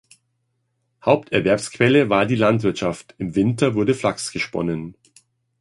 [1.05, 4.95] Haupterwerbsquelle war die Landwirtschaft, im Winter wurde Flachs gesponnen.